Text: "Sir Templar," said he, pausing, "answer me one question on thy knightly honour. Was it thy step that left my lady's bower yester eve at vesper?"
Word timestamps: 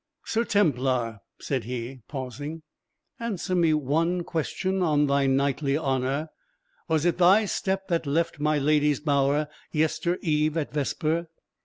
"Sir 0.25 0.43
Templar," 0.45 1.19
said 1.39 1.65
he, 1.65 2.01
pausing, 2.07 2.63
"answer 3.19 3.53
me 3.53 3.71
one 3.71 4.23
question 4.23 4.81
on 4.81 5.05
thy 5.05 5.27
knightly 5.27 5.77
honour. 5.77 6.29
Was 6.87 7.05
it 7.05 7.19
thy 7.19 7.45
step 7.45 7.87
that 7.89 8.07
left 8.07 8.39
my 8.39 8.57
lady's 8.57 8.99
bower 8.99 9.47
yester 9.71 10.17
eve 10.23 10.57
at 10.57 10.73
vesper?" 10.73 11.27